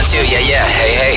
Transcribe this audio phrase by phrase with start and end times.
[0.00, 1.16] One, two, yeah, yeah, hey, hey.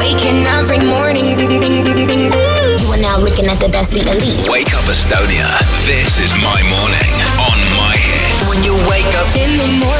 [0.00, 1.26] Waking every morning.
[1.28, 4.48] You are now looking at the best, the elite.
[4.48, 5.44] Wake up Estonia.
[5.84, 8.48] This is my morning on my hits.
[8.48, 9.93] When you wake up, In the morning.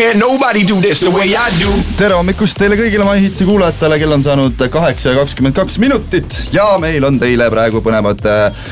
[0.00, 1.68] Can't nobody do this the way I do.
[1.98, 6.64] tere hommikust teile kõigile MyHitsi kuulajatele, kell on saanud kaheksa ja kakskümmend kaks minutit ja
[6.80, 8.62] meil on teile praegu põnevad äh,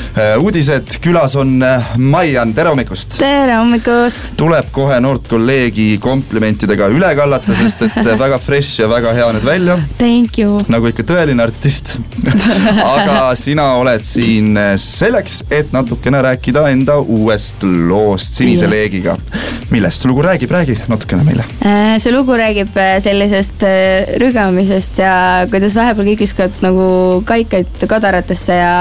[0.40, 0.94] uudised.
[1.04, 3.18] külas on äh, Maian, tere hommikust!
[3.20, 4.30] tere hommikust!
[4.40, 9.28] tuleb kohe noort kolleegi komplimentidega üle kallata, sest et äh, väga fresh ja väga hea
[9.36, 10.56] nüüd välja, Thank you!
[10.72, 11.98] nagu ikka tõeline artist
[12.94, 18.72] aga sina oled siin äh, selleks, et natukene rääkida enda uuest loost Sinise Jah.
[18.78, 19.20] leegiga.
[19.68, 21.44] millest see lugu räägib, räägi natukene meile.
[21.64, 26.88] Äh, see lugu räägib äh, sellisest äh, rügamisest ja kuidas vahepeal kõik viskavad nagu
[27.28, 28.72] kaikaid kodaratesse ja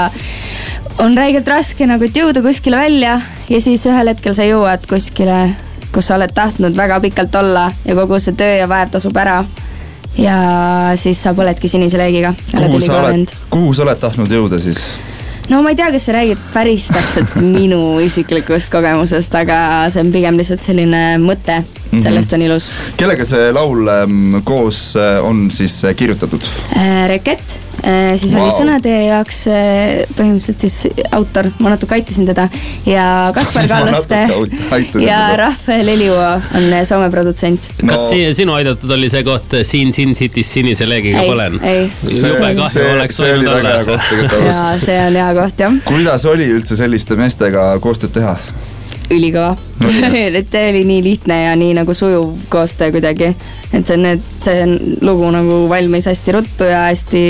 [1.02, 5.40] on räigelt raske nagu, et jõuda kuskile välja ja siis ühel hetkel sa jõuad kuskile,
[5.94, 9.42] kus sa oled tahtnud väga pikalt olla ja kogu see töö ja vaev tasub ära.
[10.18, 10.38] ja
[10.98, 12.34] siis sa põledki sinise leegiga.
[12.54, 14.88] kuhu sa oled, kuhu sa oled tahtnud jõuda siis?
[15.48, 19.60] No ma ei tea, kas see räägib päris täpselt minu isiklikust kogemusest, aga
[19.92, 21.60] see on pigem lihtsalt selline mõte,
[21.94, 22.70] sellest on ilus.
[23.00, 26.44] kellega see laul ähm, koos äh, on siis äh, kirjutatud?
[27.08, 27.58] Reket,
[28.16, 28.42] siis wow.
[28.44, 32.48] Oli sõnade jaoks äh, põhimõtteliselt siis autor, ma natuke aitasin teda
[32.86, 35.36] ja Kaspar Kallaste ja teda.
[35.42, 37.70] Rafael Eliuo on äh, Soome produtsent.
[37.82, 41.58] No- kas si sinu aidatud oli see koht siin Sin City's sinise leegiga põlen?
[41.62, 41.86] ei.
[42.08, 43.76] jube kahju see, oleks võinud olla.
[43.88, 44.86] koht tegelikult ja alles.
[44.86, 48.36] see on hea koht jah, kuidas oli üldse selliste meestega koostööd teha?
[49.14, 49.56] Ülikõva.
[50.38, 53.34] Et see oli nii lihtne ja nii nagu sujuv koostöö kuidagi.
[53.72, 57.22] et see, need, see on lugu nagu valmis hästi ruttu ja hästi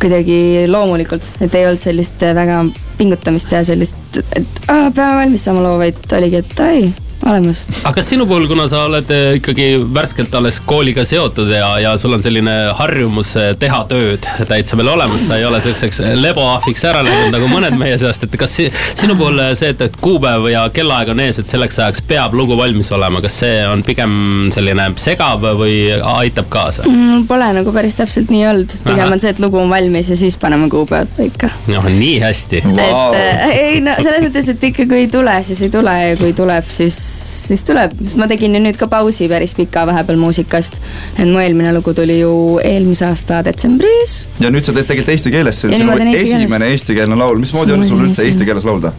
[0.00, 2.64] kuidagi loomulikult, et ei olnud sellist väga
[2.98, 6.82] pingutamist ja sellist, et aa, peame valmis saama loo, vaid oligi, et ai,
[7.26, 7.64] olemas.
[7.84, 11.96] aga kas sinu puhul, kuna sa oled eh, ikkagi värskelt alles kooliga seotud ja, ja
[12.00, 16.84] sul on selline harjumus eh, teha tööd täitsa veel olemas, sa ei ole siukseks leboahviks
[16.90, 20.00] ära läinud nagu mõned meie seast, et kas si sinu puhul eh, see, et, et
[20.00, 23.84] kuupäev ja kellaaeg on ees, et selleks ajaks peab lugu valmis olema, kas see on
[23.86, 25.76] pigem selline segav või
[26.16, 26.88] aitab kaasa?
[26.88, 29.14] mul pole nagu päris täpselt nii olnud, pigem Ahah.
[29.14, 31.50] on see, et lugu on valmis ja siis paneme kuupäevad paika.
[31.70, 32.62] noh, nii hästi.
[32.64, 33.12] Vau.
[33.12, 36.16] et äh, ei no selles mõttes, et ikka kui ei tule, siis ei tule ja
[36.20, 40.18] kui tuleb, siis, siis tuleb, sest ma tegin ju nüüd ka pausi päris pika vahepeal
[40.20, 40.80] muusikast.
[41.18, 42.34] et mu eelmine lugu tuli ju
[42.64, 44.20] eelmise aasta detsembris.
[44.40, 47.86] ja nüüd sa teed tegelikult eesti keeles, see on sinu esimene eestikeelne laul, mismoodi on
[47.86, 48.92] sul üldse eesti keeles laulda?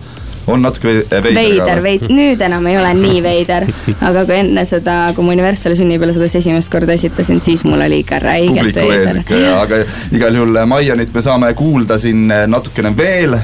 [0.47, 3.67] on natuke ve- veider, veider, veid-, nüüd enam ei ole nii veider,
[4.01, 8.01] aga kui enne seda, kui ma Universali sünnipäeval seda esimest korda esitasin, siis mul oli
[8.01, 9.21] ikka räigelt veider
[9.53, 9.83] aga
[10.17, 13.37] igal juhul Maianit me saame kuulda siin natukene veel.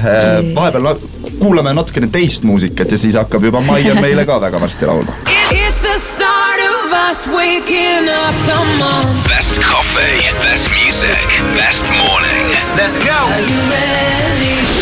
[0.54, 0.92] vahepeal
[1.38, 5.12] kuulame natukene teist muusikat ja siis hakkab juba Maian meile ka väga varsti laulma.
[5.50, 9.16] It's the start of us waking up, come on.
[9.28, 12.28] Best coffee, best music, best morning.
[12.76, 13.10] let's go.
[13.10, 14.77] Are you ready?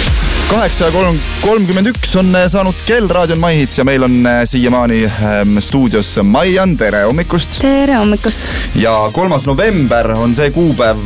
[0.46, 4.44] Kaheksa kolm, kolmkümmend üks on äh, saanud kell, raadio on MyHits ja meil on äh,
[4.46, 7.58] siiamaani ähm, stuudios Maian, tere hommikust.
[7.64, 8.46] tere hommikust
[8.78, 11.00] ja kolmas november on see kuupäev,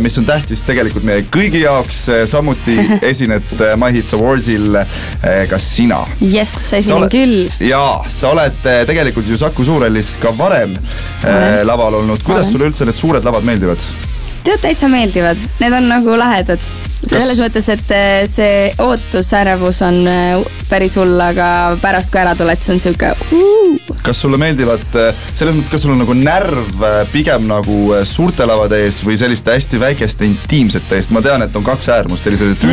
[0.00, 2.78] mis on tähtis tegelikult meie kõigi jaoks, samuti
[3.10, 6.00] esined äh, MyHits Awardsil äh, ka sina.
[6.20, 7.44] jess, esinen küll.
[7.68, 10.72] jaa, sa oled äh, tegelikult ju Saku Suurhallis ka varem
[11.26, 13.84] äh, laval olnud, kuidas sulle üldse need suured lavad meeldivad?
[14.44, 16.72] tead, täitsa meeldivad, need on nagu lahedad.
[17.10, 21.48] Selles mõttes, et äh, see ootusärevus on äh, päris hull, aga
[21.82, 23.92] pärast kui ära tuled, see on sihuke uh,.
[24.04, 24.82] kas sulle meeldivad,
[25.34, 26.82] selles mõttes, kas sul on nagu närv
[27.12, 27.78] pigem nagu
[28.08, 32.26] suurte lavade ees või selliste hästi väikeste intiimsete eest, ma tean, et on kaks äärmust,
[32.26, 32.64] sellised,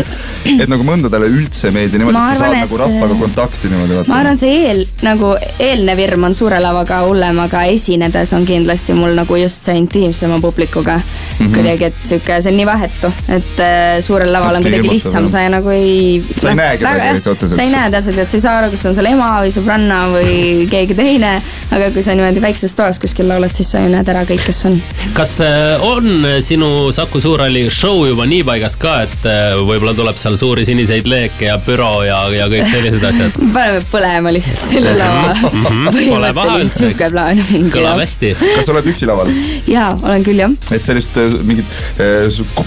[0.52, 3.20] et, nagu mõndadele üldse ei meeldi niimoodi, et sa saad arvan, et nagu see- rahvaga
[3.22, 4.10] kontakti niimoodi.
[4.12, 8.96] ma arvan, see eel nagu eelnev hirm on suure lavaga hullem, aga esinedes on kindlasti
[8.98, 11.46] mul nagu just see intiimsema publikuga mm.
[11.46, 11.56] -hmm.
[11.56, 15.44] kuidagi, et sihuke, see on nii vahetu, et äh, suurel laval on kuidagi lihtsam, sa
[15.50, 16.22] nagu ei.
[16.38, 17.56] Sa ei näe kedagi eriti otseselt.
[17.56, 20.00] sa ei näe täpselt, et sa ei saa aru, kas on seal ema või sõbranna
[20.14, 20.36] või
[20.74, 21.32] keegi teine,
[21.72, 24.62] aga kui sa niimoodi väikses toas kuskil laulad, siis sa ju näed ära kõik, kes
[24.70, 24.78] on.
[25.18, 30.20] kas äh, on sinu Saku Suurhalli show juba nii paigas ka, et äh, võib-olla tuleb
[30.22, 33.40] seal suuri siniseid leeke ja büro ja, ja kõik sellised asjad?
[33.56, 35.34] paneme põlema lihtsalt selle lava.
[35.52, 37.42] Pole paha põhimõtteliselt sihuke plaan
[37.74, 38.04] kõlab jah.
[38.04, 38.34] hästi.
[38.42, 39.34] kas sa oled üksi laval?
[39.70, 41.66] jaa, olen küll jah et sellist äh, mingit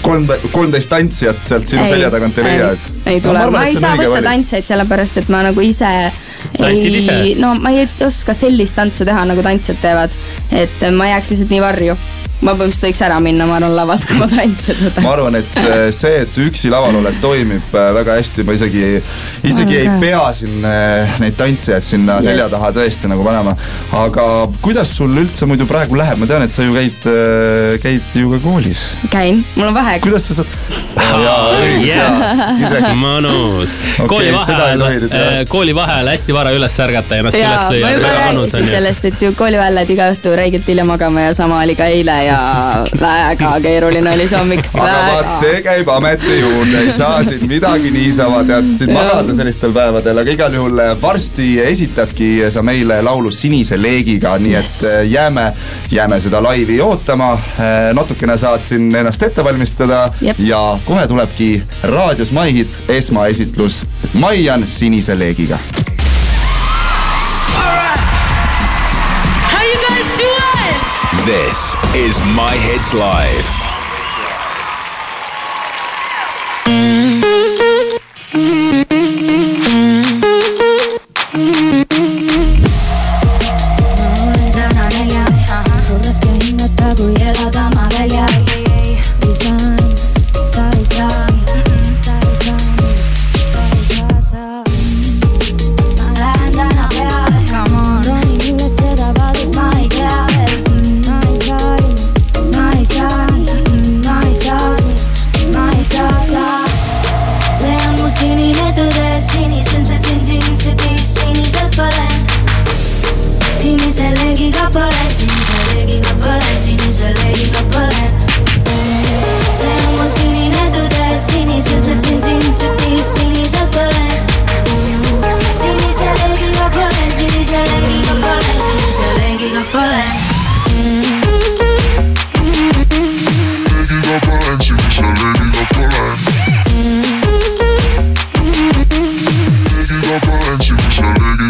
[0.03, 2.91] kolm, kolmteist tantsijat sealt sinu selja tagant ei leia, et.
[3.13, 5.91] ei tule no,, ma ei saa võtta tantsijaid, sellepärast et ma nagu ise
[6.57, 10.19] Tantsid ei ise?, no ma ei oska sellist tantsu teha, nagu tantsijad teevad.
[10.51, 11.97] et ma jääks lihtsalt nii varju.
[12.45, 15.05] Ma põhimõtteliselt võiks ära minna, ma arvan, lavalt, kui ma tantsida tahaks.
[15.05, 18.55] ma arvan, et äh, see, et sa üksi laval oled, toimib äh, väga hästi, ma
[18.57, 18.83] isegi,
[19.49, 22.29] isegi ei pea siin äh, neid tantsijaid sinna Yes.
[22.29, 23.53] selja taha tõesti nagu panema.
[23.99, 24.25] aga
[24.63, 27.07] kuidas sul üldse muidu praegu läheb, ma tean, et sa ju käid,
[27.83, 28.85] käid ju ka koolis.
[29.11, 30.01] käin, mul on vaheaeg.
[30.05, 30.49] kuidas sa saad?
[32.95, 33.75] mõnus.
[33.99, 37.25] Okei, kooli seda ei vaheajal tohi nüüd teha., kooli vaheajal hästi vara üles ärgata ja
[37.25, 37.91] ennast üles ma lüüa.
[37.95, 41.33] juba väga mõnus rääkisin sellest, et ju kooliväel lähed iga õhtu räigelt hilja magama ja
[41.37, 42.34] sama oli ka eile ja
[42.99, 44.65] väga keeruline oli see hommik.
[44.73, 49.73] aga vaat see käib ameti juurde, ei saa siin midagi niisama tead siin magada sellistel
[49.75, 54.99] päevadel, aga igal juhul äh, varsti esitadki sa meile laulu Sinise leegiga, nii et äh,
[55.11, 55.47] jääme,
[55.91, 57.35] jääme seda laivi ootama.
[57.93, 60.39] natukene saad siin ennast ette valmistada Jep.
[60.39, 65.59] ja kohe tulebki raadios My Hits esmaesitlus Maian Sinise leegiga.
[71.25, 73.64] This is My Hits Live.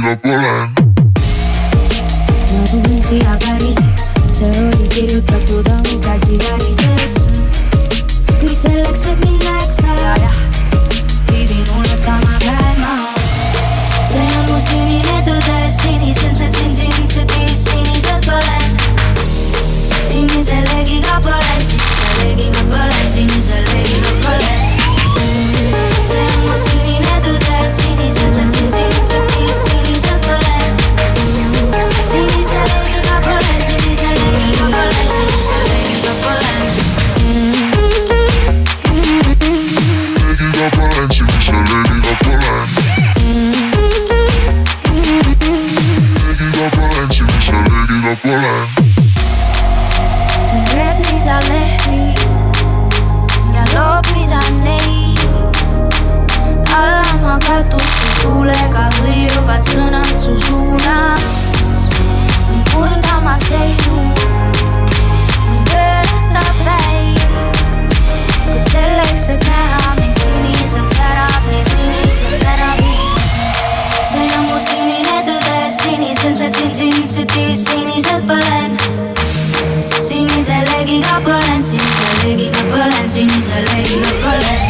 [0.05, 0.74] Ma
[48.35, 48.74] Leegiga
[82.25, 84.64] legi lõpule, sinisele legi lõpule